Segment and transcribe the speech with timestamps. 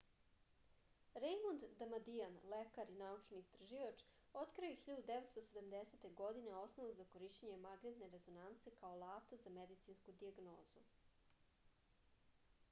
[1.23, 4.01] rejmond damadian lekar i naučni istraživač
[4.45, 6.09] otkrio je 1970.
[6.23, 10.87] godine osnovu za korišćenje magnetne rezonance kao alata za medicinsku dijagnozu